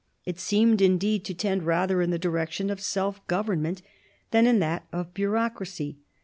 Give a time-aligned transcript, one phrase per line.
[0.25, 3.83] It seemed indeed to tend rather in the direction of self government
[4.31, 5.99] than in that of bureau cracy.